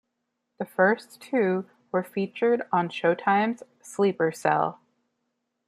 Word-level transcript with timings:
The 0.57 0.65
first 0.65 1.21
two 1.21 1.69
were 1.91 2.03
featured 2.03 2.63
on 2.71 2.89
Showtime's 2.89 3.61
"Sleeper 3.83 4.31
Cell". 4.31 4.79